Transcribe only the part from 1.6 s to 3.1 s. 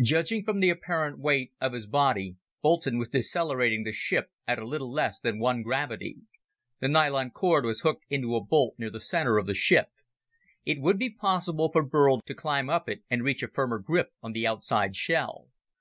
of his body, Boulton was